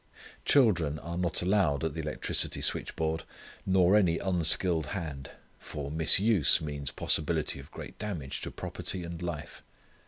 [0.45, 3.23] Children are not allowed at the electrical switchboard,
[3.67, 5.29] nor any unskilled hand.
[5.59, 9.61] For misuse means possibility of great damage to property and life.